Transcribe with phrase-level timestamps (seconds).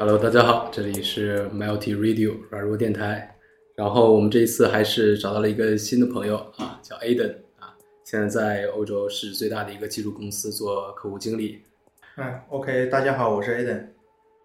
[0.00, 3.36] Hello，大家好，这里是 Multi Radio 软弱电台。
[3.74, 7.74] 然后我们这一次还是找到了一个新的朋友啊，叫 Aden 啊，
[8.04, 11.62] 现在在欧洲是最大的一个技术公司做客户经理。
[12.16, 13.86] 嗯，OK，大家好，我是 Aden，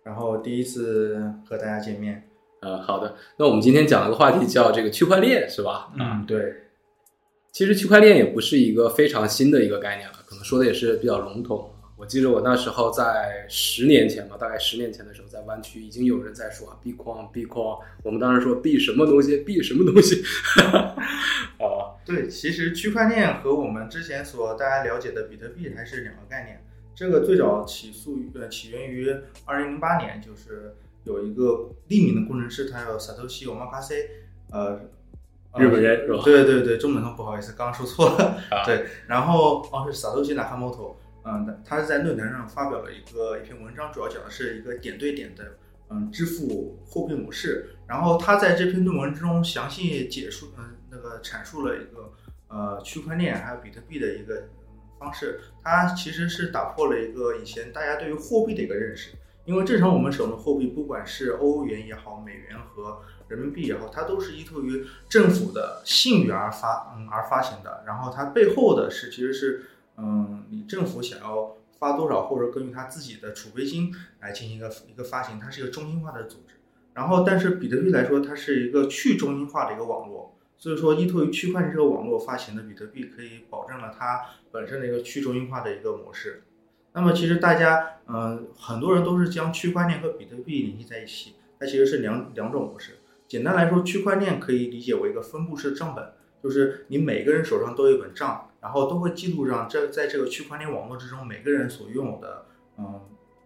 [0.03, 2.27] 然后第一次和大家见面。
[2.61, 5.93] 呃，好的，那我们今天讲了个话题叫这个区块链，是吧？
[5.99, 6.63] 嗯，对。
[7.51, 11.69] 其实区块链也不是一个非常新的一个概念了，可能说的也是比较笼统。
[12.03, 17.79] 我记得我那时候在十年前吧，大概十年前的时候，在湾区已经有人在说币矿，币矿。
[18.03, 20.21] 我们当时说币什么东西，币什么东西。
[20.59, 26.61] 啊，对，其实区块链和我们之前所大家了解的比特币还是两个概念。
[26.93, 29.09] 这个最早起诉呃起源于
[29.45, 30.75] 二零零八年，就是
[31.05, 34.07] 有一个匿名的工程师，他叫 Satoshi Omokase，
[34.51, 34.77] 呃，
[35.57, 36.21] 日本人是吧？
[36.25, 38.37] 对对对，中本聪，不好意思，刚刚说错了。
[38.65, 40.95] 对，然后哦是 Satoshi Nakamoto。
[41.25, 45.57] 嗯，他是在论坛上发表了一个一篇文章，主要讲的是一个点对点的
[45.89, 47.69] 嗯支付货币模式。
[47.87, 52.11] 然后他在这篇论文之中详细解述，嗯，那个阐述了一个
[52.49, 54.49] 呃区块链还有比特币的一个
[54.99, 55.39] 方式。
[55.63, 59.11] 它其实是打破了一个以前大家对于货币的一个认识，
[59.45, 67.81] 因为正常我们使用的货币，不管是欧元也好，美元和人民币也好，它都是依托于政府的信誉而发嗯而发行的。
[67.87, 69.63] 然后它背后的是其实是。
[69.97, 76.55] 嗯，你政府想要发多少，或者根据他自己的储备金来进行一个一个发行，它是一个中心化的组织。
[76.93, 86.43] 然后，但是比特币来说，它是一个去中心化的一个网络，所以说依托于区块链这个网络发行的比特币，可以保证了它本身的一个去中心化的一个模式。
[86.93, 92.97] 那么，其实大家嗯，很多人都是将区块链和比特币联系在一起，它其实是两两种模式。
[93.27, 96.13] 简单来说，区块链可以理解为一个分布式账本，
[96.43, 98.51] 就是你每个人手上都有一本账。
[98.63, 102.45] 然后都会记录上这在这个区块链网络之中每个人所拥有的
[102.77, 103.01] 嗯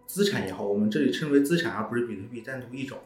[0.06, 3.00] 资产也好，我们这里称为资产，而不是比特币单独一种。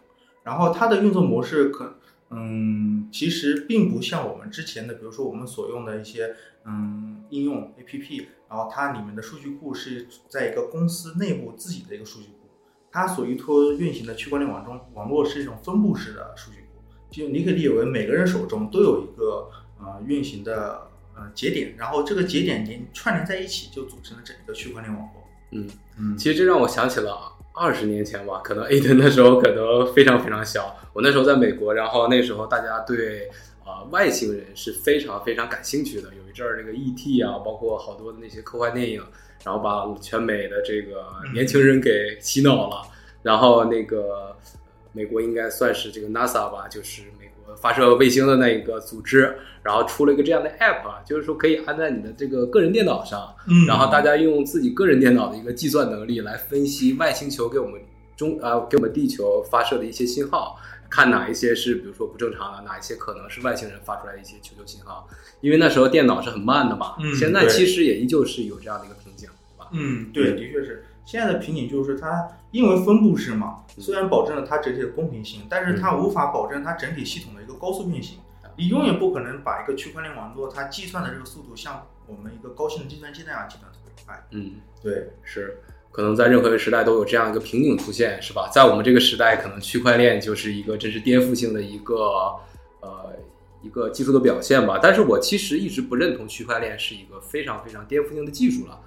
[0.43, 1.95] 然后它的运作模式可
[2.31, 6.35] 嗯其实并不像我们之前的，比如说我们所用的一些
[6.65, 12.49] 嗯应用 APP，然后它里面的数据库是在一个公司内部自己的一个数据库，
[12.91, 19.49] 它所依托运行的区块链网中网络是一种分布式的数据库，就你可以理解为每个人手中都有一个
[19.79, 20.90] 呃运行的。
[21.21, 25.23] 呃，节点，然后这个节点连串联在一起，就组成了整个区块链网络。
[25.51, 30.75] 嗯嗯，其实这让我想起了二十年前吧，可能 A 的那时候可能非常非常小。
[30.93, 33.29] 我那时候在美国，然后那时候大家对
[33.63, 36.09] 啊外星人是非常非常感兴趣的。
[36.15, 37.21] 有一阵儿这个 E.T.
[37.21, 39.03] 啊，包括好多的那些科幻电影，
[39.43, 42.81] 然后把全美的这个年轻人给洗脑了。
[43.21, 44.35] 然后那个
[44.93, 47.31] 美国应该算是这个 NASA 吧，就是美国。
[47.57, 57.81] 发射卫星的那一个组织，然后出了一个这样的 app 啊，就是说可以安在你的这个个人电脑上，嗯，然后大家用自己个人电脑的一个计算能力来分析外星球给我们
[58.15, 60.57] 中啊给我们地球发射的一些信号，
[60.89, 65.05] 看哪一些是比如说不正常的，哪一些可能是外星人发出来的一些求救信号。
[65.41, 69.69] 因为那时候电脑是很慢的嘛，嗯，现在其实也依旧是有这样的一个瓶颈，对吧？
[69.73, 70.85] 嗯，对，的确是。
[71.05, 78.19] 现在的瓶颈就是它因为分布式嘛，虽然保证了它整体的公平性，但是它无法保证它整体系统的一个高速运行。
[78.57, 84.27] 你永远不可能把一个区块链网络它计算的这个速度像我们一个高性能计算机那样计算特别快。
[84.31, 85.57] 嗯，对，是，
[85.89, 88.49] 可能在任何一个时代都有这样一个瓶颈出现，是吧？
[88.53, 91.95] 在我们这个时代，可能区块链就是一个真是颠覆性的一个
[92.81, 93.15] 呃
[93.61, 94.79] 一个技术的表现吧。
[94.83, 98.77] 但是我其实一直不认同区块链是一个非常非常颠覆性的技术了。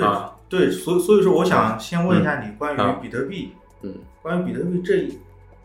[0.00, 3.52] 对对，所所以说，我想先问一下你关于比特币，
[3.82, 5.08] 嗯，关于比特币这，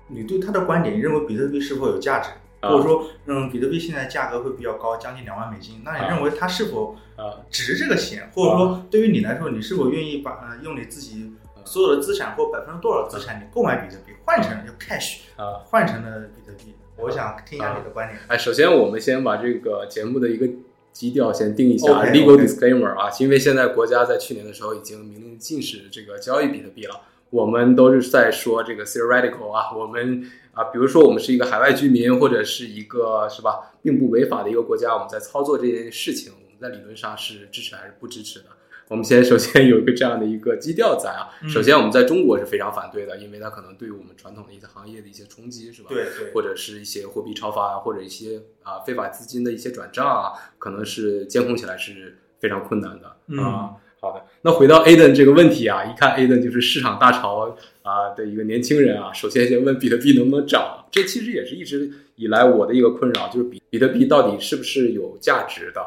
[0.08, 2.30] 你对它的观点，你认为比特币是否有价值？
[2.62, 8.30] 或者说，嗯，比特币现在价格会比较高，将近两万美金，那你认为它是否呃值这个钱？
[8.34, 11.34] 或者说，对于你来说，你是否愿意把呃用你自己
[11.66, 16.76] 所有的资产或百分之多少资产，你购买比特币，换成就 cash 啊，换成了比特币？
[16.98, 18.20] 我想听一下你的观点。
[18.28, 20.48] 哎，首先我们先把这个节目的一个。
[20.92, 27.02] 基调先定一下，legal disclaimer 啊，因为现在国家在去年的时候已经明令禁止这个交易比特币了。
[27.30, 38.46] 我们都是在说这个 theoretical 啊，我们啊，比如说我们是一个海外居民或者是一个是吧，并不违法的一个国家，我们在操作这件事情，我们在理论上是支持还是不支持的？
[38.92, 45.88] 我们先首先有一个这样的一个基调在啊，首先我们在中国是非常反对的，因为它可能对于我们传统的一些行业的一些冲击，是吧？
[45.88, 46.34] 对对。
[46.34, 53.72] 或者是一些货币超发啊，或者一些啊非法资金的一些转账啊，可能是监控起来是非常困难的啊。
[54.02, 61.90] 好的，那回到 Aden 这个问题啊，一看 Aden 就是市场大潮啊的一个年轻人啊，首先先问比特币能不能涨，这其实也是一直。
[62.22, 65.82] 以来我的一个困扰，就是比比特币到底是不是有价值的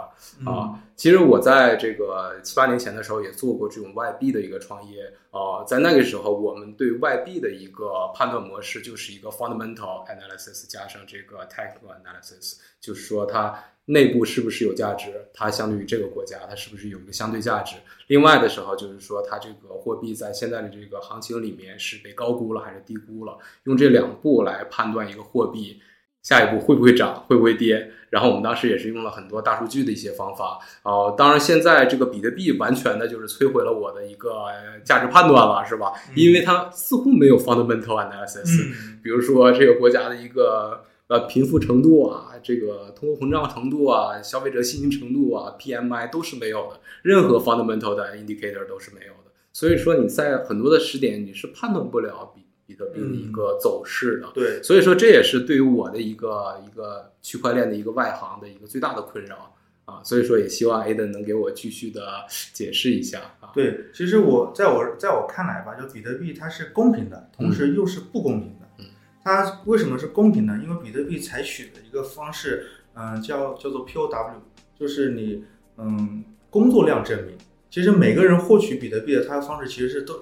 [0.45, 0.75] 啊？
[0.97, 17.77] 其实我在这个七八年前的时候也做过这种外币的一个创业啊，在那个时候我们对外币的一个判断模式就是一个 fundamental analysis 加上这个 technical analysis，就是说它内部是不是有价值，它相对于这个国家它是不是有一个相对价值。
[18.09, 25.81] 另外的时候就是说它这个货币在现在的这个行情里面是被高估了还是低估了，用这两步来判断一个货币。
[26.25, 27.91] 下一步会不会涨，会不会跌？
[28.09, 30.59] 然后我们当时也是用了很多大数据的一些方法。
[30.83, 34.47] 哦，当然现在这个比特币完全的就是摧毁了我的一个
[34.83, 35.93] 价值判断了，是吧？
[36.15, 38.73] 因为它似乎没有 fundamental analysis。
[39.03, 49.31] 比如说这个国家的一个呃贫富程度啊，这个通货膨胀程度啊，消费者信心程度啊，PMI 都是没有的，任何 fundamental 的 indicator 都是没有的。
[49.53, 52.43] 所以说你在很多的时点你是判断不了比。
[52.67, 62.25] 比特币的一个走势的，对，所以说这也是对于我的一个一个区块链的一个外行的一个最大的困扰啊，所以说也希望 Aden 能给我继续的
[62.55, 63.51] 解释一下啊。
[63.53, 68.67] 对，其实我在我在我看来吧，就比特币它是公平的，同时又是不公平的。
[68.79, 68.87] 嗯，
[69.23, 70.59] 它为什么是公平呢？
[70.63, 74.37] 因为比特币采取的一个方式，嗯，叫叫做 POW，
[74.81, 75.45] 就是你
[75.77, 77.37] 嗯工作量证明。
[77.69, 80.19] 其实每个人获取比特币的它的方式其实是都。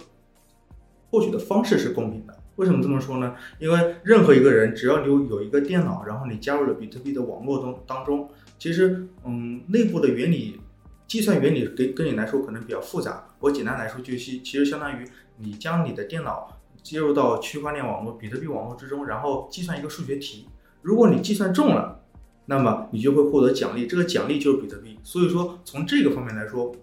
[1.13, 3.37] 获取的方式是公平的，为什么这么说呢？
[3.59, 10.59] 因为任何一个人，只要你有一个电脑，然后你加入了比特币的网络中当中，其实，嗯，内部的原理、
[11.07, 13.27] 计算原理跟跟你来说可能比较复杂。
[13.41, 15.05] 我简单来说，就是其实相当于
[15.37, 20.49] 你将你的电脑接入到区块链网络、比特币网络之中，然后计算一个数学题。
[20.81, 22.01] 如果你计算中了，
[22.47, 24.99] 那么你就会获得奖励，这个奖励就是比特币。
[25.03, 26.75] 所以说，从这个方面来说，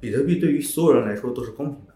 [0.00, 1.93] 比特币对于所有人来说都是公平的。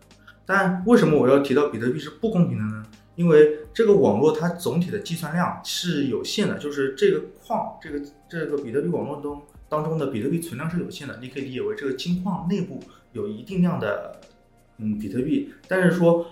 [0.48, 2.86] 但为什么我要提到比特币是不公平的呢？
[3.16, 8.00] 因为这个网络它总体的计算量是有限的，就是这个矿，这个
[8.30, 11.18] 这个比特币网络中当中的比特币存量是有限的。
[11.20, 12.80] 你可以理解为这个金矿内部
[13.12, 14.18] 有一定量的
[14.78, 16.24] 嗯比特币，但是说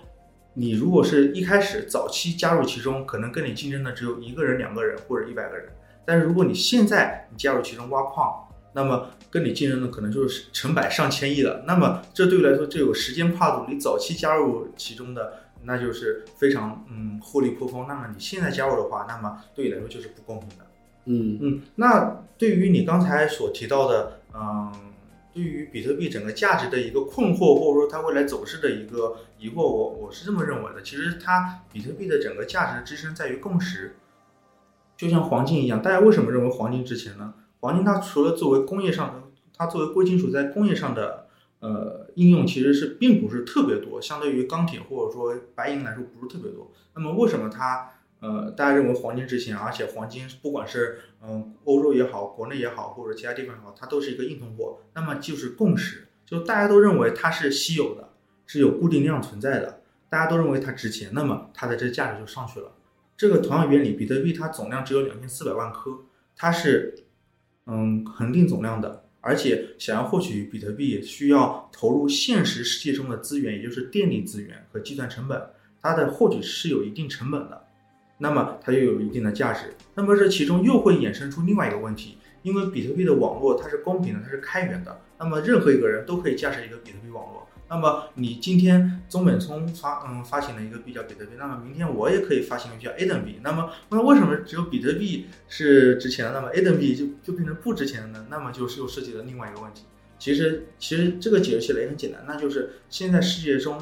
[0.55, 5.69] 你如果是一开始早期加入其中，可能跟你竞争的只有一个人、两个人或者一百个人，
[6.05, 8.46] 但是如果你现在你加入其中挖矿。
[8.77, 11.63] 那么跟你竞争的可能就是成百上千亿了。
[11.65, 13.65] 那么这对于来说，这有时间跨度。
[13.67, 15.33] 你早期加入其中的，
[15.63, 17.87] 那就是非常嗯获利颇丰。
[17.87, 20.65] 那么你现在加入的话，那么对你来说就是不公平的。
[21.05, 21.61] 嗯嗯。
[21.73, 24.71] 那对于你刚才所提到的，嗯，
[25.33, 30.83] 对于比特币整个价值的一个困惑，或者说它未来走势的一个疑惑，我我是这么认为的。
[30.83, 33.95] 其实它比特币的整个价值支撑在于共识，
[34.95, 35.81] 就像黄金一样。
[35.81, 37.33] 大家为什么认为黄金值钱呢？
[37.67, 39.23] 黄金它除了作为工业上的，
[39.53, 41.27] 它作为贵金属在工业上的
[41.59, 46.71] 呃应用，其实是并不是特别多，相对于钢铁或者说白银来说不是特别多。
[46.95, 47.91] 那么为什么它
[48.21, 54.77] 呃大家认为黄金值钱，而且黄金不管是嗯欧洲也好，国内也好，或者其他地方也好，它都是一个硬通货。
[54.93, 58.11] 那么就是共识，就大家都认为它是稀有的，
[58.45, 62.71] 是有固定量存在的，大家都认为它值钱，那么它的这价值就上去了。
[63.17, 67.03] 这个同样原理，比特币它总量只有两千四百万颗，它是。
[67.67, 75.41] 嗯，恒定总量的，而且想要获取比特币，需要投入现实世界中的资源，也就是电力资源和计算成本，
[75.81, 77.61] 它的获取是有一定成本的，
[78.17, 79.73] 那么它又有一定的价值。
[79.93, 87.45] 那么这其中又会衍生出另外一个问题，因为比特币的网络它是公平的，它是开源的，那么任何一个人都可以驾驶一个比特币网络。
[87.69, 93.39] 那么你今天中本聪发嗯发行了一个币叫比特币，那么明天我也可以发行一个叫 A 等币。
[93.43, 98.27] 那么那为什么只有比特币是值钱的，那么 A 等币就就变成不值钱的呢？
[98.29, 99.83] 那么就是又涉及了另外一个问题。
[100.17, 103.77] 其实其实这个解释起来也很简单，那就是现在世界中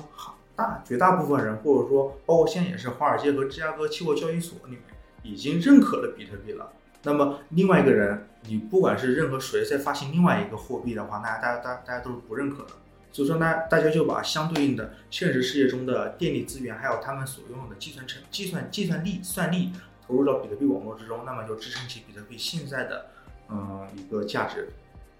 [0.55, 4.81] 大绝大部分人，或者说包括现在也是华尔街和芝加哥期货交易所里面
[5.21, 6.71] 已经认可了比特币了。
[7.03, 12.71] 那么另外一个人，你不管是任何谁在发行另外一个货币的话，那大家大大家都是不认可的。
[13.15, 19.71] 所以说呢，大家就把相对应的现实世界中的电力资源，还有他们所拥有的计算成计算计算力算力
[20.05, 23.05] 投入到比特币网络之中，那么就支撑起比特币现在的
[23.49, 24.67] 嗯一个价值。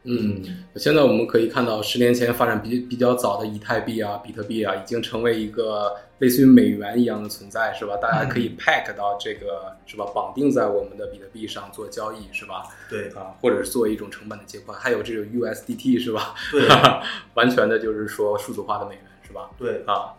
[0.07, 0.41] 嗯，
[0.75, 7.97] 现在我们可以看到，十年前发展比比较早的以太币啊、比特币啊，已经成为一个类似于美元一样的存在，是吧？
[7.97, 10.05] 大家可以 pack 到这个，是吧？
[10.13, 12.63] 绑定在我们的比特币上做交易，是吧？
[12.88, 16.35] 对啊，或者是作为一种成本的结款，还有这个 USDT，是吧？
[16.51, 16.67] 对，
[17.33, 19.50] 完全的就是说数字化的美元，是吧？
[19.57, 20.13] 对啊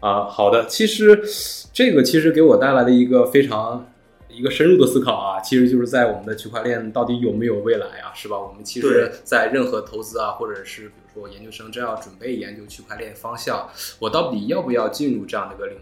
[0.00, 1.22] 啊，好的，其实
[1.74, 3.86] 这个其实给我带来的一个非常。
[4.28, 8.38] 一个深入的思考啊，其实就是在我们的区块链到底有没有未来啊，是吧？
[8.38, 13.68] 我们其实，在任何投资啊，或者是比如说研究生正要准备研究区块链方向，
[13.98, 15.80] 我到底要不要进入这样的一个领域？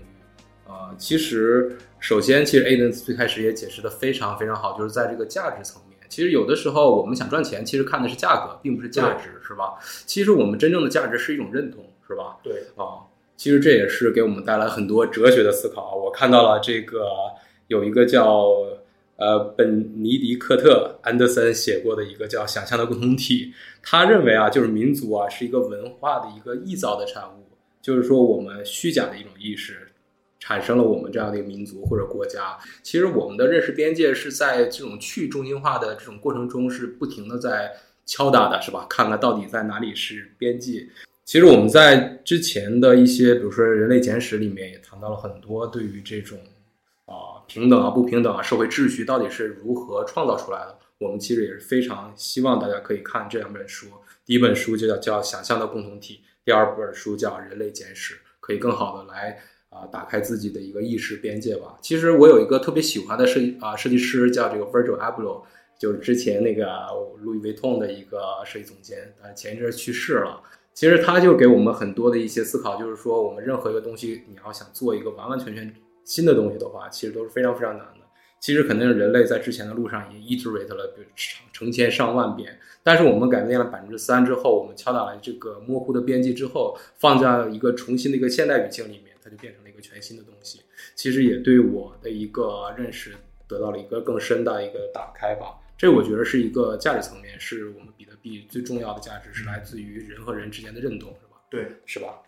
[0.66, 9.74] 呃，其实首先，其实 Aden 最开始也解释的非常非常好，就是在这个价值层面，其实有的时候我们想赚钱，其实看的是价格，并不是价值，是吧？
[10.06, 12.38] 其实我们真正的价值是一种认同，是吧？
[12.42, 13.04] 对啊，
[13.36, 15.96] 其实这也是给我们带来很多哲学的思考。
[15.96, 17.06] 我看到了这个
[17.68, 18.50] 有一个叫
[19.16, 23.46] 呃本尼迪克特安德森写过的一个叫《想象的共同体》，
[23.82, 27.44] 他认为啊，就是民族啊是一个文化的一个臆造的产物，
[27.80, 29.88] 就是说我们虚假的一种意识。
[30.40, 37.72] 产生了我们这样的一个民族或者国家，其实我们的认识边界是在这种去中心化的这种过程中是不停的在
[38.04, 38.86] 敲打的，是吧？
[38.90, 40.86] 看看到底在哪里是边界。
[41.24, 46.38] 其实我们在之前的一些，比如说《人类简史》里面也谈到了很多对于这种
[47.46, 50.78] 平等啊不平等啊社会秩序到底是如何创造出来的。
[50.98, 53.86] 我们其实也是非常希望大家可以看这两本书。
[54.24, 59.38] 第一本书就叫叫《想象的共同体》，第二本书叫《人类简史》，可以更好的来。
[59.70, 61.76] 啊，打开自己的一个意识边界吧。
[61.82, 65.42] 其实我有一个特别喜欢的设计啊设计师，叫这个 Virgil Abloh，
[65.76, 66.64] 就是之前那个
[67.24, 70.40] Louis Vuitton 的一个设计总监，啊，前一阵去世了。
[70.72, 75.74] 其实他就给我们很多的一些思考，就是说我们任何一个东西，你要想做一个完完全全
[76.04, 78.04] 新的东西的话，其实都是非常非常难的。
[78.40, 82.58] 其实肯定是人类在之前的路上已经 iterate 了，比如成成千上万遍。
[82.82, 90.60] 但是我们改变了百分之三之后，我们敲打了这个模糊的边际之后，放在一个重新的一个现代语境里面，它就变成了一个全新的东西。
[90.94, 93.14] 其实也对我的一个认识
[93.48, 95.58] 得到了一个更深的一个打开吧。
[95.78, 101.40] 这我觉得是一个价值层面，是我们比特币最重要的价值，是来自于人和人之间的认同，是吧？
[101.50, 102.22] 对，是吧？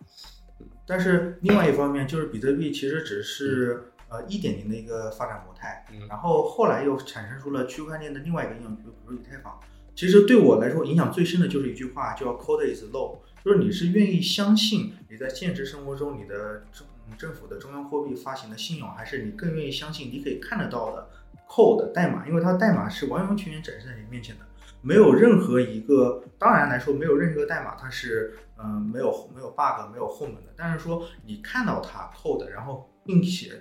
[0.87, 9.59] 但是另外一方面，就是比特币其实只是呃一点零的一个发展模态，然后后来又产生出了区块链的另外一个应用，比如以太坊。
[9.93, 21.09] 其实对我来说，影响最深的就是一句话，叫 “code is law”，就是你是愿意相信你在现实生活中你的政政府的中央货币发行的信用，还是你更愿意相信你可以看得到的
[21.49, 24.45] code 代码，因为它代码是完完全全展示在你面前的，
[24.87, 33.51] 没有任何一个，当然来说，没有任何一个代码它是嗯没有没有 bug 没有后门的，但是说你看到它 code，然后并且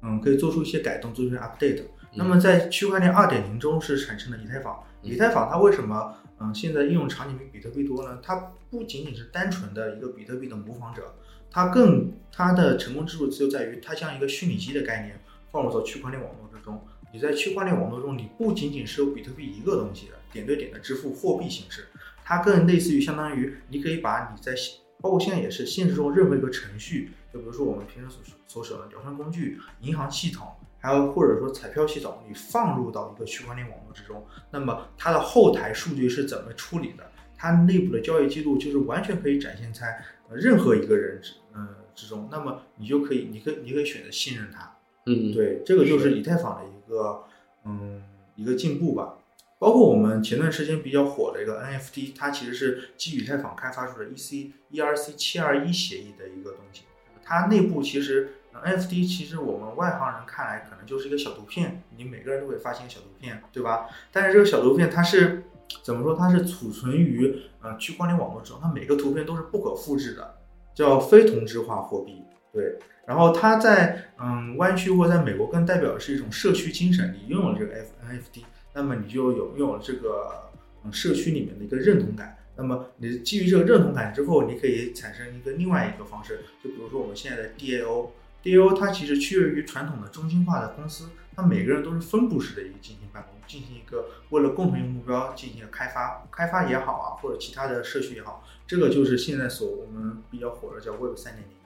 [0.00, 1.82] 嗯可以做出一些改动，做出一些 update。
[2.14, 4.82] 那么在区块链二点零中是产生了以太坊。
[5.02, 8.18] 以太坊它为什么嗯现在应用场景比比特币多呢？
[8.22, 8.34] 它
[8.70, 11.14] 不仅仅是单纯的一个比特币的模仿者，
[11.50, 15.20] 它更它的成功之处就在于它像一个虚拟机的概念
[15.52, 16.82] 放入到区块链网络之中。
[17.16, 21.86] 你在区块链网络中，你不仅仅是有比特币一个东西的点对点的支付货币形式，
[22.22, 24.54] 它更类似于相当于你可以把你在
[25.00, 30.46] 包括现在也是现实中任何一个程序，就比如说我们平时所所使用的聊天工具、银行系统。
[30.78, 37.10] 还有或者说彩票系统，你放入到一个区块链网络之中，那么它的后台数据是怎么处理的？
[37.34, 44.70] 它内部的交易记录就是完全可以展现在任何一个人之嗯之中，那么你就可以，你可以你可以选择信任它。
[45.06, 47.24] 嗯，对，这个就是以太坊的一个个
[47.64, 48.02] 嗯
[48.34, 49.18] 一个进步吧。
[49.58, 56.82] 包括我们前段时间比较火的一个 NFT，它其实是基于以太坊开发出的 EC ERC 七二一协议的一个东西，
[57.22, 58.32] 它内部其实。
[58.64, 63.86] NFT 其实我们外行人看来可能就是一个小图片，你每个人都会发现小图片，对吧？
[64.10, 65.44] 但是这个小图片它是
[65.82, 66.16] 怎么说？
[66.16, 70.38] 它是储存于呃区块链网络之中，它每个图片都是不可复制的，
[70.74, 72.22] 叫非同质化货币。
[72.56, 80.50] 对，然后它在嗯湾区或在美国更代表的是一种社区精神，你拥有这个 NFT，那么你就有拥有这个
[80.84, 82.38] 嗯社区里面的一个认同感。
[82.56, 88.08] 那么你基于这个认同感之后，你可以产生一个另外一个方式，就比如说我们现在的 DAO。
[88.42, 101.56] DAO 它其实区别于传统的中心化的公司，它每个人都是分布式的一个进行办公，进行一个为了共同目标进行开发，开发也好啊，或者其他的社区也好，这个就是现在所我们比较火的叫 Web 三点零。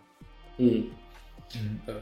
[0.61, 0.85] 嗯
[1.57, 1.95] 嗯呃，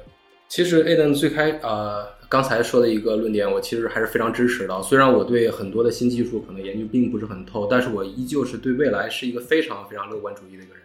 [0.48, 4.82] 其实 A 登最开呃刚才说的一个论点，我其实还是非常支持的。
[4.82, 10.82] 虽然我对很多的新技术可能研究并不是很透，但是我依旧是对未来是一个非常非常乐观主义的一个人。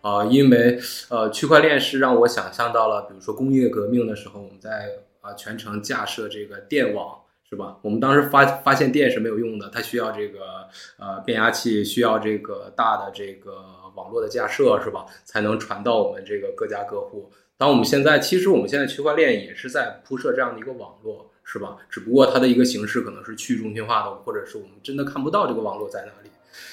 [0.00, 7.18] 啊，因为呃，区块链是让我想象到了，比如说工业革命的时候，我们在啊全程架设这个电网，
[7.50, 7.78] 是吧？
[7.80, 13.64] 我们当时发发现电是没有用的，它需要这个呃变压器，需要这个大的这个
[13.94, 15.06] 网络的架设，是吧？
[15.24, 17.30] 才能传到我们这个各家各户。
[17.56, 21.78] 当我们现在，其实我们现在区块链也是在铺设这样的一个网络，是吧？
[21.88, 26.30] 只不过它的一个形式可能是去中心化的，或者是我们真的看不到这个网络在哪里。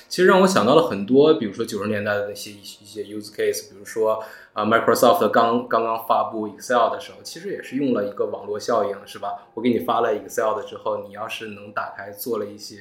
[0.08, 4.24] 其实让我想到了很多，比如说九十年代的那些一些 use case，比如说
[4.56, 9.50] 啊，Microsoft 刚刚刚发布 Excel 的时候，其实也是用了一个网络效应，是吧？
[9.54, 12.78] 我给你发了 Excel 的之后，你要是能打开做了一些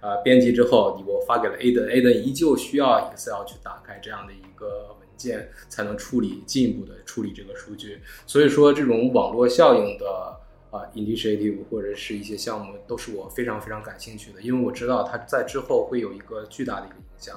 [0.00, 8.00] 呃编辑之后，你我发给了 A 的 A 的依旧需要 Excel 去打开这样的一个文件，才能处理进一步的处理这个数据。
[8.26, 10.36] 所以说，这种网络效应的
[10.72, 17.36] 啊 initiative 或者是一些项目，都是我非常非常感兴趣的，因为我知道它在之后会有一个巨大的一个影响。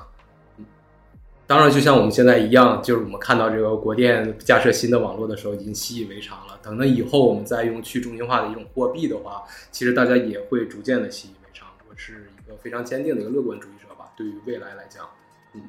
[1.48, 6.60] 当然，就像我们现在一样，就是我们看到这个国电架设新的网络的时候，已经习以为常了。
[6.64, 11.68] 等到以后我们再用去中心化的一种货币的话，其实大家也会逐渐的习以为常。
[11.88, 14.12] 我是一个非常坚定的一个乐观主义者吧。
[14.18, 15.08] 对于未来来讲，
[15.54, 15.62] 嗯，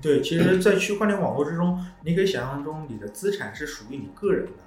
[0.00, 4.62] 对，其实，在区块链网络之中，你可以想象中，你的资产是属于你个人的，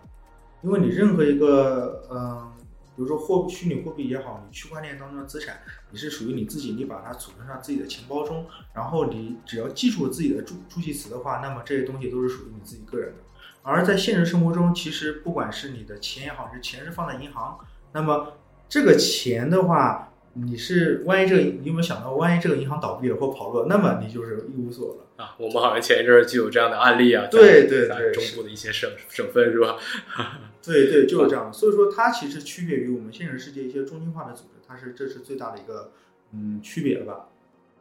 [0.61, 2.51] 因为你任何一个，嗯。
[2.95, 13.23] 比如说货虚拟货币也好，你区块链当中的资产，你是属于你自己，你把它储存上自己的钱包中，然后你只要记住自己的助助记词的话，那么这些东西都是属于你自己个人的。
[13.63, 17.57] 而在现实生活中，其实不管是你的钱也好，是钱是放在银行，
[17.93, 18.37] 那么
[18.69, 25.35] 这个钱的话，你是万一这个你有没有想到，万一这个银行倒闭了或跑路了，那么你就是一无所有了啊？
[25.37, 29.77] 我们好像前一阵儿就有这样的案例啊，对对对，中部的一些省省份是吧？
[30.65, 31.53] 对对，就是这样。
[31.53, 35.91] 所以说，它其实区别于我们现实世界一些中心化的组织，它是这是最大的一个
[36.33, 37.27] 嗯区别吧。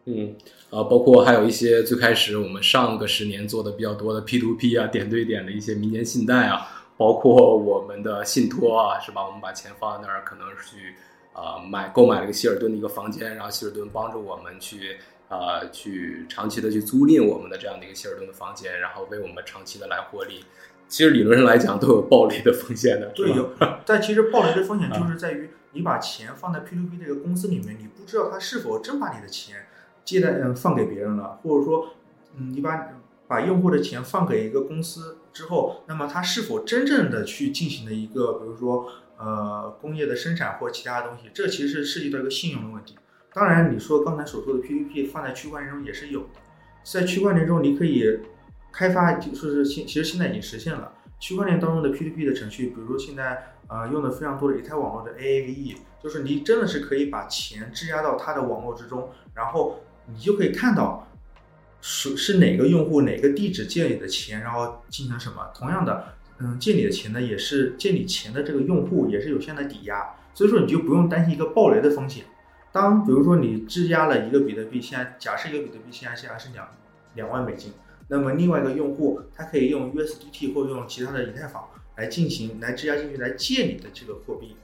[0.04, 0.34] 嗯，
[0.70, 9.24] 啊，包括还有一些最开始我们上个十年做的比较多的 P to P 啊，点对点的一些民间信贷啊，包括我们的信托啊，是吧？
[9.24, 10.96] 我们把钱放在那儿，可能是去
[11.32, 14.98] 啊买购买了一个希尔顿的一个房间，然后希尔顿帮助我们去
[15.28, 20.44] 啊去长期的去租赁我们的这样的一个希尔顿的房间，然后为我们长期的来获利。
[20.88, 23.50] 其实理论上来讲都有暴雷的风险的，对，有。
[23.86, 29.68] 但其实暴雷的风险就是在于你把钱放在 P to P 这个公司里面，你不知道他是否真把你的钱
[30.04, 31.94] 借贷嗯放给别人了，或者说
[32.36, 32.88] 嗯你把
[33.26, 38.86] 把用户的钱放给一个公司之后，那么他是否真正的去进行了一个比如说
[39.22, 42.96] 呃工业的生产或其他的东西，这其实涉及到一个信用的问题。
[43.32, 46.40] 当然你说刚才所说的 P to P 放在区块链中也是有的，
[46.82, 48.20] 在区块链中你可以。
[48.74, 61.06] 开发就是现，其实现在已经实现了区块链当中的 P2P 的程序，比如说现在呃用的非常多的以太网络的 AAVE，就是你真的是可以把钱质押到它的网络之中，然后你就可以看到
[61.82, 65.50] 是是哪个用户哪个地址借你的钱，然后进行什么。
[65.54, 72.24] 同样的，嗯，借你的钱呢也是借你钱的这个用户也是有限的抵押，所以说你就不用担心一个暴雷的风险。
[72.72, 76.66] 当比如说你质押了一个比特币，现在假设一个比特币现在现在是两
[77.14, 77.72] 两万美金。
[78.08, 81.64] 那么另外一个用户，他可以用 USDT 或用其他的以太坊
[81.96, 84.56] 来进行来质押进去来借你的这个货币。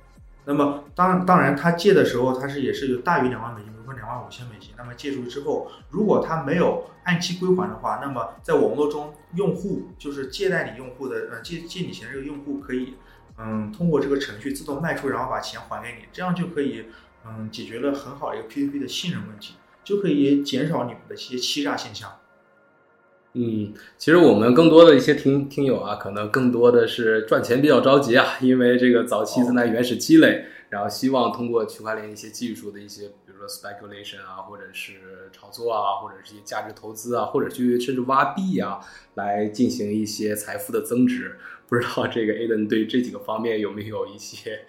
[0.46, 3.72] 那么当当然他借的时候，他是也是有大于两万美金，
[4.08, 4.70] 两万五千美金。
[4.78, 12.94] 那么借出之后，如果他没有按期归还的话，那么在网络中，用户就是借贷你用户的呃借借你钱这个用户可以
[13.38, 16.86] 嗯通过这个程序自动卖出，然后把钱还给你，这样就可以
[17.26, 22.10] 嗯解决了很好一个 P2P 的信任问题，就可以减少你们的一些欺诈现象。
[23.34, 38.80] 嗯，其实我们更多的一些听听友啊，可能更多的是赚钱比较着急啊，因为这个早期在那原始积累，然后希望通过区块链一些技术的一些，比说 speculation 啊，或者是炒作啊，或者是一些价值投资啊，或者去甚至挖币啊，
[39.14, 41.38] 来进行一些财富的增值。
[41.68, 44.66] 不知道这个 Aiden 对这几个方面有没有一些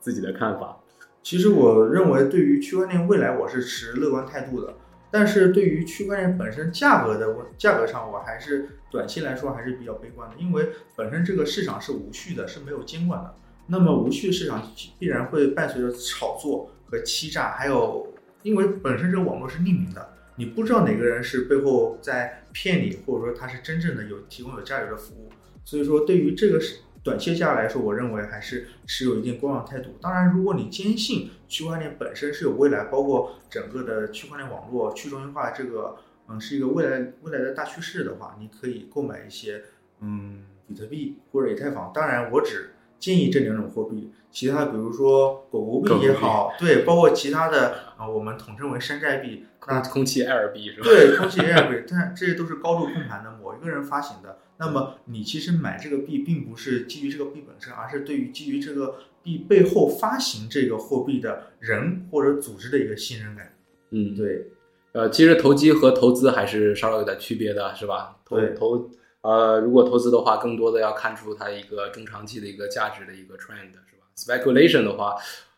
[0.00, 0.78] 自己的看法？
[1.22, 4.74] 其实我认为，对于区块链未来，我是持乐观态度的。
[5.10, 13.34] 但是对于区块链本身价格的问价格上，我还是短期来说还是比较悲观的，因为本身这个市场是无序的，是没有监管的。
[13.66, 25.28] 那么无序市场必然会伴随着炒作和欺诈，还有因为本身这个网络是匿名的，你不知道哪个人是背后在骗你，或者说他是真正的有提供有价值的服务。
[25.64, 26.80] 所以说对于这个是。
[27.04, 29.90] 短期价来说，我认为还是持有一定观望态度。
[30.00, 35.96] 当然，如果你坚信区块链本身是有未来，包括整个的区块链网络去中心化这个，
[36.28, 39.64] 嗯，是一个未来未来的大趋势的话，你可以购买一些，
[39.98, 41.90] 嗯，比特币或者以太坊。
[41.92, 50.84] 当然，我只建议这两种货币，其他比如说狗狗币也好，对，包括其他的啊，我们统称为山寨币，那空气 Air 币是吧？
[50.84, 54.38] 对，空气 Air 币，但这些都是高度控盘的，某一个人发行的。
[54.58, 63.52] 那么你其实买这个币，并不是基于这个币本身，而是对于基于这个币背后发行这个货币的人或者组织的一个信任感。
[63.90, 64.48] 嗯，对。
[64.92, 68.16] 呃，其实投机和投资还是稍稍有点区别的，是吧？
[68.24, 68.90] 投投
[69.22, 75.16] 呃，如果投资的话，更多的要看出它一个中长期的一个价值的一个 trend，是吧？Speculation 的话。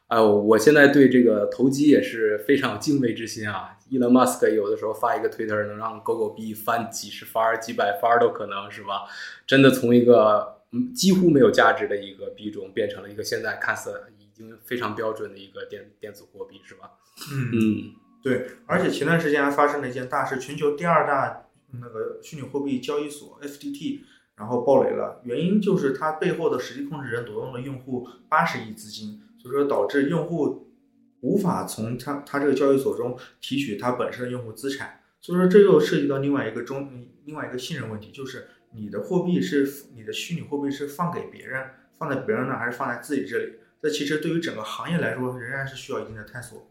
[0.09, 3.79] 哎，我现在对这个投机也是非常有敬畏之心啊。
[3.89, 9.05] 伊隆马斯克有的时候发一个推特，能让狗狗币翻几十番、几百番都可能是吧？
[9.47, 16.91] 真的从一个嗯几乎没有价值的一个币种，变成了一个现在看似已经非常标准的一个电电子货币，是吧？
[17.33, 18.47] 嗯嗯，对。
[18.67, 21.47] 而且前段时间还发生了一件大事，全球第二大
[21.81, 24.01] 那个虚拟货币交易所 FTT，
[24.37, 25.21] 然后爆雷了。
[25.25, 30.73] 原因就是它背后的实际控制人挪用了用户八十亿资金，所以说导致用户
[31.21, 35.01] 无法从它它这个交易所中提取它本身的用户资产。
[35.21, 43.55] 所以说这又涉及到另外一个中另外一个信任问题，就是你的货币是你的虚拟货币是放给别人，放在别人那还是放在自己这里？
[43.81, 46.71] 这其实对于整个行业来说，仍然是需要一定的探索。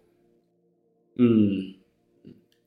[1.15, 1.75] 嗯，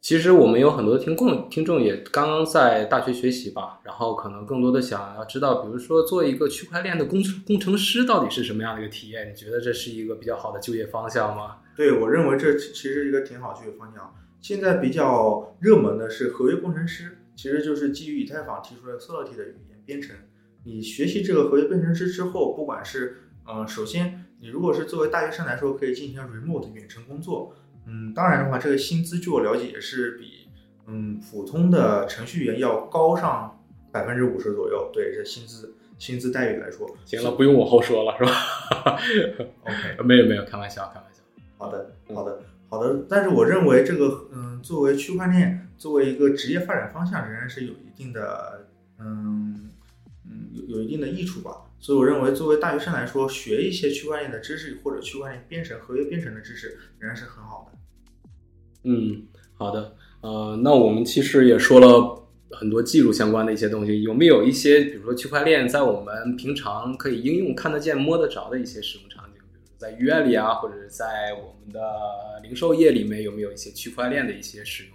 [0.06, 9.28] 其实我们有很多听众，听众也刚刚在大学学习吧，然后可能更多的想要知道，比如说做一个区块链的工工程师到底是什么样的一个体验？
[9.28, 11.56] 你觉得这是一个比较好的就业方向吗？
[11.74, 14.14] 对我认为这其实是一个挺好就业方向。
[14.40, 20.14] 现在比较热门的是合约工程师，其实就是基于以太坊提出的 Solidity 的语言编程。
[20.62, 27.56] 你学习这个合约编程师之后，不管是嗯，首先你如果是作为大学生来说，可以进行 remote 远程工作。
[27.86, 30.48] 嗯，当然的话，这个薪资据我了解也是比
[30.86, 34.90] 嗯普通的程序员要高上百分之五十左右。
[34.92, 38.30] 对，这薪资薪资待遇来说，行了，不用我后说了，是吧
[39.62, 41.22] ？OK， 没有没有，开玩笑，开玩笑。
[41.56, 43.06] 好的，好的，好的。
[43.08, 48.66] 但是我认为这个嗯，作为区块链作为一个职业发展方向，仍然是有一定的
[48.98, 49.70] 嗯
[50.24, 51.62] 嗯有有一定的益处吧。
[51.78, 57.75] 所以我认为，作为大学生来说，学一些区块链的知识或者区块链编程、合约编程的知识，仍然是很好的。
[58.86, 59.96] 嗯，好的。
[60.20, 69.40] 呃，那我们其实也说了很多技术相关的一些东西，有没有一些，比如说区块链在我们平常可以应用、看得见、摸得着的一些使用场景？
[69.52, 71.80] 比如在医院里啊，或者在我们的
[72.42, 74.92] 零售业里面，有没有一些区块链的一些使用？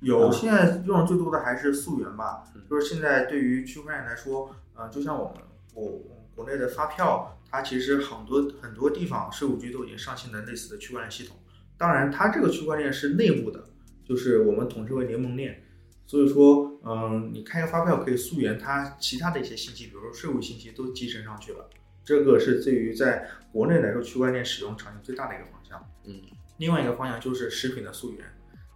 [0.00, 2.44] 有，现在用的最多的还是溯源吧。
[2.68, 5.34] 就是现在对于区块链来说，呃，就像我们
[5.74, 6.00] 我。
[6.32, 11.36] 国内的发票，它其实很多很多地方税务局都已经上线了类似的区块链系统。
[11.80, 13.70] 当然，它这个区块链是内部的，
[14.04, 15.62] 就是我们统称为联盟链。
[16.06, 21.70] 所以说，嗯，你开个发票可以溯源它其他的一些信息，比如说税务信息都集成上去了。
[22.04, 25.82] 这个是对于在国内来说区块链使用场景最大的一个方向。
[26.04, 26.20] 嗯，
[26.58, 28.26] 另外一个方向就是食品的溯源，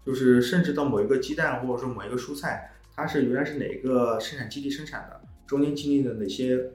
[0.07, 6.71] 就是甚至到某一个鸡蛋或者说某一个蔬菜，它是原来是哪个生产基地生产的，中间经历了哪些。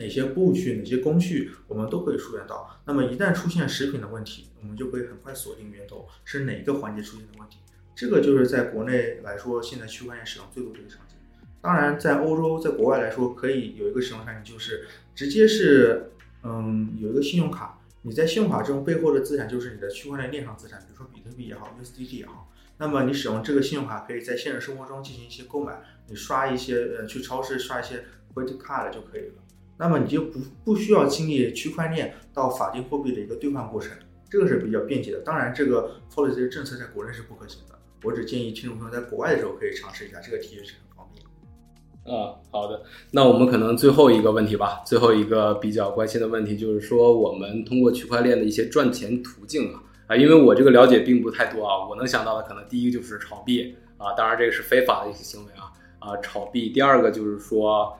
[0.00, 2.80] 哪些步序、哪些工序，我们都可以溯源到。
[2.86, 7.58] 那么一旦出现食品的问题，我们就可以很快锁定源头是哪个环节出现的问题。
[7.94, 11.16] 这个就是在国内来说，现在区块链使用最多的一个场景。
[11.60, 16.10] 当然，在欧洲，在国外来说，可以有一个使用场景，就是直接是，
[16.42, 17.78] 嗯，有一个信用卡。
[18.02, 22.50] 你在信用卡中背后的资产就是你的区块链链上资产，比如说比特币也好，USDT 也好。
[22.78, 29.34] 那么你使用这个信用卡，可以在现实生活中进行一些购买，你刷一些，呃，去超市刷一些 credit card 就可以了。
[29.80, 33.90] 那么你就不不需要经历区块链到法定货币的一个兑换过程，
[34.28, 35.20] 这个是比较便捷的。
[35.20, 37.74] 当然，这个 policy 的政策在国内是不可行的。
[38.02, 42.14] 我只建议听众朋友在国外的时候可以尝试一下，这个体验是很方便。
[42.14, 42.82] 啊，好的。
[43.10, 56.68] 那我们可能最后一个问题吧，最后一个比较关心的问题就是说，我们通过区块链的一些赚钱途径啊啊，因为我这个了解并不太多啊，我能想到的可能第一个就是炒币啊，当然这个是非法的一些行为啊啊，炒币。
[56.68, 57.96] 第二个就是说。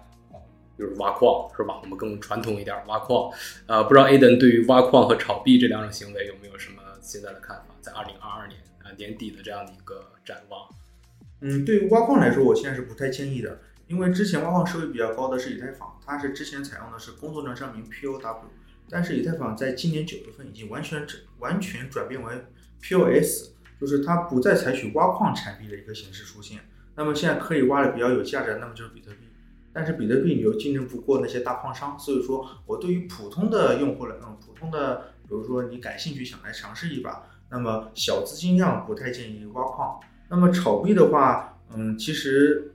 [0.81, 1.79] 就是挖矿是吧？
[1.83, 3.31] 我们更传统一点，挖矿。
[3.67, 7.65] 呃，不知道 Aden 对于挖矿和炒币这两种行为有没有什么现在的看法？
[7.83, 10.67] 在二零二二年啊年底的这样的一个展望。
[11.43, 18.45] 嗯，对于挖矿来说，我现在是不太建议的，因为之前挖矿收益比较高的是以太坊，它是之前采用的是工作证声明 POW，
[18.89, 22.45] 但是以太坊在今年九月份已经完全转完全转变为
[22.83, 26.61] POS，就是它不再采取挖矿产币的一个形式出现。
[26.97, 29.30] 那么现在可以挖的比较有价值，那么就是比特币。
[29.73, 40.01] 但是比特币你又竞争不过那些大矿商，所以说我对于普通的用户来，嗯，普通的，比如说你感兴趣想来尝试一把，那么小资金量不太建议挖矿。
[40.29, 42.75] 那么炒币的话，嗯，其实，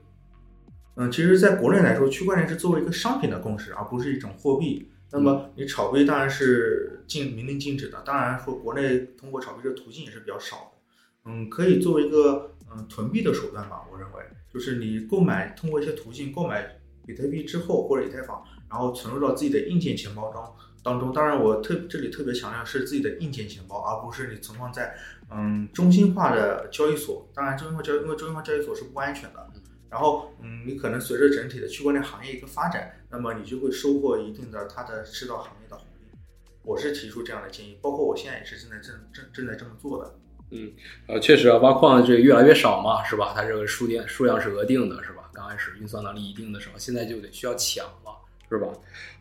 [0.95, 4.89] 嗯，其实在国内来说，区块链是作为一个商品的共识，而不是一种货币。
[5.11, 8.01] 那么你炒币当然是禁明令禁止的。
[8.05, 11.31] 当然说国内通过炒币这途径也是比较少的。
[11.31, 16.77] 嗯，可以作为一个嗯囤币的手段吧，我认为，就是你购买通过一些途径购买。
[17.05, 20.43] 比特币之后或者以太坊，然后存入到自己的硬件钱包中
[20.83, 21.13] 当中。
[21.13, 24.95] 当然，我特这里特别强调是自己的硬件钱包，而不是你存放在
[25.31, 27.27] 嗯中心化的交易所。
[27.33, 29.47] 当然，中心化交因为中心化交易所是不安全的。
[29.89, 36.17] 然后嗯，你可能随着整体的区块链行业一个发展，那么你就会收获一定的它的制造行业的红利。
[36.63, 40.15] 我是提出这样的建议，包括我现在也是正在正正正在这么做的。
[40.51, 40.73] 嗯，
[41.07, 43.31] 呃，确实啊，挖矿这个越来越少嘛，是吧？
[43.33, 45.14] 它这个数量数量是额定的，是吧？
[45.47, 48.15] 开始运算能力一定的时候，现在就得需要抢了，
[48.49, 48.67] 是吧？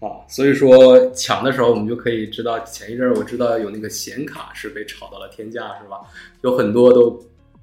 [0.00, 6.00] 啊，所以说抢的时候，我们就可以知道，前一阵我知道有那个显卡是被炒到了天价，是吧？
[6.42, 7.10] 有很多都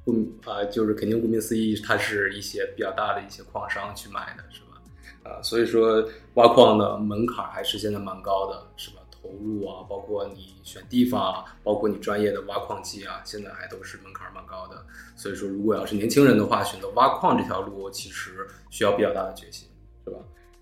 [0.03, 0.13] 不
[0.45, 4.81] 啊，就是肯定顾名思义，它是一些比较大的一些矿商去买的，是吧？
[5.23, 6.03] 啊，所以说
[6.35, 9.00] 挖矿的门槛还是现在蛮高的，是吧？
[9.21, 14.83] 投入啊，包括你选地方啊，包括你专业的挖矿机啊，现在还都是门槛蛮高的。
[15.15, 19.67] 所以说，如果要是年轻人的话，选择挖矿这条路，其实需要比较大的决心，
[20.05, 20.17] 是吧？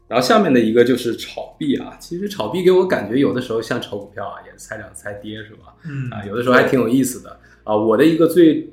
[0.07, 5.75] 然后下面的一个就是炒币啊，其实炒币给我感觉有的时候像炒股票啊，也是猜涨猜跌，是吧？
[5.85, 7.75] 嗯啊，有的时候还挺有意思的啊。
[7.75, 8.69] 我的一个最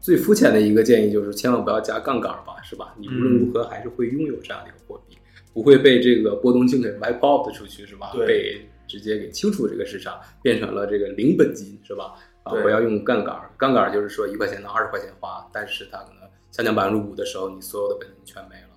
[0.00, 2.94] 最肤浅的一个建议就是，千万不要加杠杆吧，是吧？
[2.98, 5.18] 你无论如何还是会拥有这样的一个货币，
[5.52, 8.10] 不会被这个波动性给 wipe out 出去，是吧？
[8.14, 12.14] 对被直接给清除这个市场，变成了这个零本金，是吧？
[12.42, 18.68] 啊，不要用杠杆，杠杆就是说一块钱到二十块钱花，但是它可能下降百分之五的时候，你所有的本金全没了。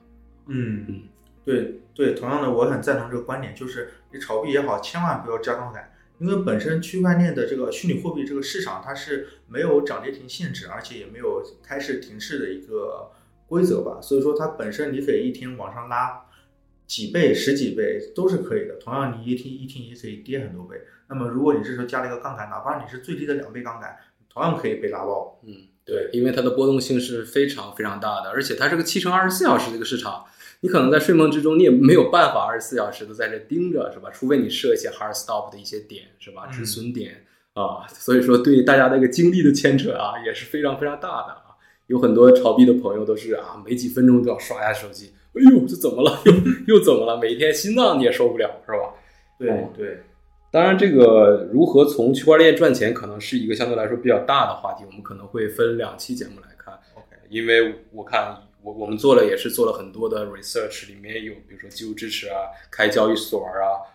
[0.47, 1.01] 嗯嗯，
[1.43, 13.11] 对对，同样的，我很赞同这个观点，就是你炒币也好，千万不要加杠杆，因为本身区块链的这个虚拟货币这个市场它是没有涨跌停限制，而且也没有开市停市的一个
[13.47, 16.25] 规则吧，所以说它本身你可以一天往上拉
[16.87, 18.75] 几倍、十几倍都是可以的。
[18.75, 20.77] 同样，你一天一天也可以跌很多倍。
[21.09, 23.95] 那么如果你这时候加了一个杠杆，哪怕你是最低的两倍杠杆，
[24.29, 25.39] 同样可以被拉爆。
[25.45, 25.53] 嗯，
[25.85, 30.25] 对，因为它的波动性是非常非常大的，而且它是个七乘二十四小时的一个市场，
[30.61, 34.09] 你可能在睡梦之中你也没有办法二十四小时都在这盯着，是吧？
[34.09, 36.47] 除非你设一些 hard stop 的一些点，是吧？
[36.49, 41.43] 嗯止损点啊，所以说对大家的一个精力的牵扯啊，也是非常非常大的啊。
[41.87, 46.19] 有很多炒币的朋友都是啊，没几分钟都要刷一下手机，哎呦，这怎么了？
[46.25, 47.17] 又又怎么了？
[47.17, 48.93] 每天心脏你也受不了，是吧？
[49.39, 49.99] 对哦对，
[50.51, 56.73] 当然，这个如何从区块链赚钱，可能是一个相对来说比较大的话题，我们可能会分两期节目来看。
[56.95, 62.35] OK 因为我看我我们做了也是做了很多的 research，里面有比如说技术支持啊、
[62.71, 63.51] 开交易所啊、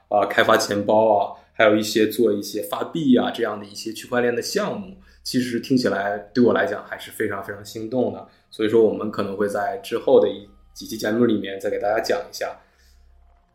[0.09, 8.29] 啊开发钱包啊，还有一些做一些发币啊这样的一些区块链的项目，其实听起来对我来讲还是非常非常心动的。
[8.51, 12.61] 所以说，我们可能会在之后的一几期节目里面再给大家讲一下。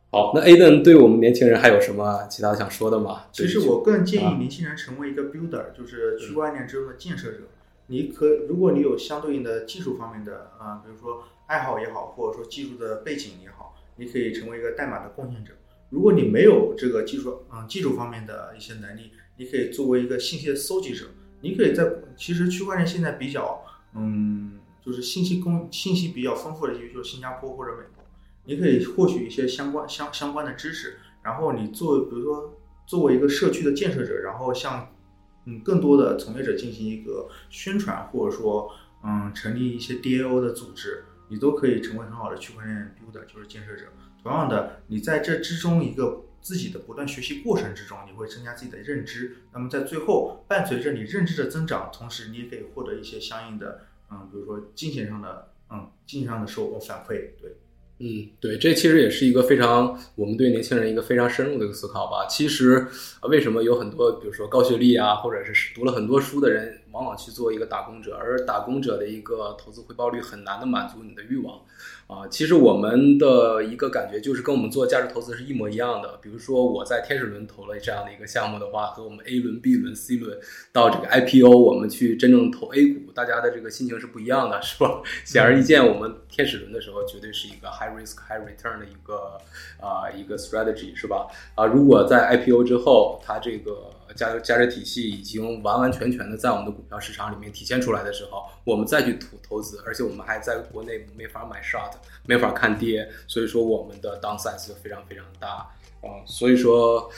[0.09, 3.25] 好，那 Aden 对我们年轻人还有什么其他想说的吗？
[3.31, 7.39] 其实我更建啊议年轻人成为一个 builder，就是区块链之中的建设者。
[7.87, 15.53] 你可，如果你有相对应的技术方面的啊、比如说爱好也好，或者说技术的背景也好，你可以成为一个代码的贡献者。
[15.89, 21.05] 如果你没有这个技术，嗯，技术方面的一些能力，你可以作为一个信息的搜集者。
[21.39, 28.05] 你可以在其实区块链现在比较，嗯，就是信息供信息比较丰富的地区，就是新加坡或者美国，
[28.45, 34.95] 你可以获取一些相关相相关的知识，然后你作为比如说作为一个社区的建设者，然后向
[35.43, 38.71] 嗯更多的从业者进行一个宣传，或者说
[39.03, 43.87] 嗯成立一些 DAO 的组织，你都可以成为很好的区块链 builder，就是建设者。
[44.23, 49.37] 同样的，你在这之中一个自己的不断学习过程之中，你会增加自己的认知。
[49.53, 57.29] 那么在最后，伴随着你认知的增长，同时你也可以获得一些相应的嗯，比如说金钱上的嗯金钱上的收获反馈。
[57.41, 57.57] 对，
[57.99, 62.25] 嗯，对，这其实也是一个非常我们对年轻人一个非常深入的一个思考吧。
[62.27, 62.87] 其实，
[63.29, 71.61] 为什么有很多比如说高学历啊，或者是读了很多书的人，往往去做一个打工者，而打工者的一个投资回报率很难的满足你的欲望
[72.07, 72.27] 啊。
[72.27, 76.17] 其实我们的一个感觉就是跟我们做价值投资是一模一样的。
[76.23, 80.39] 比如说我在天使轮投了这样的一个项目的话，和我们 A 轮、B 轮、C 轮
[80.73, 85.03] 到这个 IPO，我们去真正投 A 股，大家的这个心情是不一样的，是吧？
[85.23, 89.37] 显而易见，我们天使轮的时候绝对是一个 high risk high return 的一个
[89.79, 91.27] 啊、一个 strategy，是吧？
[91.53, 101.93] 啊，如果在 IPO 之后，它这个价值价值体系已经完完全全的在我们的股票市场里面体现出来的时候，我们再去投投资，而且我们还在国内没法买 short，
[102.25, 105.69] 没法看跌，所以说我们的 downside 就非常非常大
[106.01, 107.09] 啊、所以说。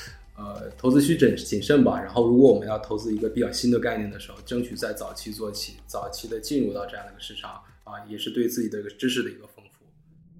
[0.41, 1.99] 呃，投资需谨谨慎吧。
[1.99, 9.45] 然后，如果我们要投资一个比较新的概念的时候，争取在早期做起，早期的进入到这样的一个市场啊，也是对自己的一个知识的一个。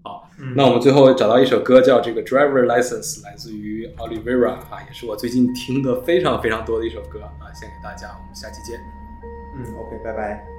[0.02, 8.10] 好，嗯那我们最后找到一首歌叫这个 Driver License，来自于 Olivera 啊，也是我最近听的非常非常多的一首歌啊，献给大家。
[8.10, 8.80] 我们下期见。
[9.56, 10.59] 嗯，OK，拜拜。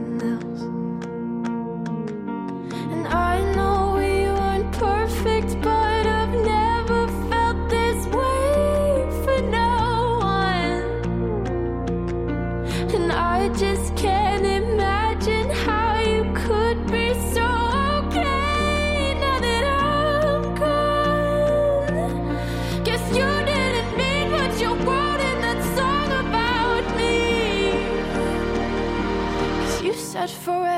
[30.27, 30.70] search for